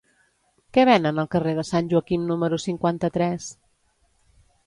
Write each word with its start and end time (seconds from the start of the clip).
Què 0.77 0.85
venen 0.89 1.21
al 1.23 1.27
carrer 1.35 1.53
de 1.59 1.65
Sant 1.71 1.91
Joaquim 1.91 2.25
número 2.31 2.59
cinquanta-tres? 2.65 3.51